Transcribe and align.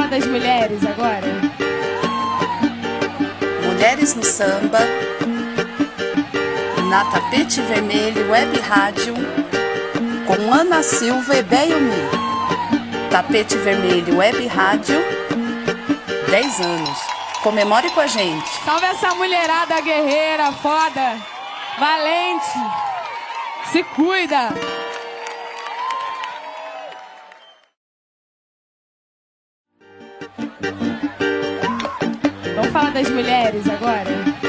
falar 0.00 0.08
das 0.08 0.26
mulheres 0.26 0.80
agora? 0.86 1.26
Mulheres 3.66 4.14
no 4.14 4.24
Samba, 4.24 4.80
na 6.88 7.04
Tapete 7.04 7.60
Vermelho 7.62 8.30
Web 8.30 8.58
Rádio, 8.60 9.14
com 10.26 10.54
Ana 10.54 10.82
Silva 10.82 11.36
e 11.36 11.42
Beyumi. 11.42 12.08
Tapete 13.10 13.56
Vermelho 13.58 14.18
Web 14.18 14.46
Rádio, 14.46 14.96
10 16.30 16.60
anos. 16.60 16.98
Comemore 17.42 17.90
com 17.90 18.00
a 18.00 18.06
gente. 18.06 18.48
Salve 18.64 18.86
essa 18.86 19.14
mulherada 19.14 19.80
guerreira, 19.80 20.52
foda, 20.52 21.16
valente. 21.78 22.50
Se 23.72 23.82
cuida. 23.82 24.50
Falar 32.80 32.92
das 32.92 33.10
mulheres 33.10 33.68
agora? 33.68 34.39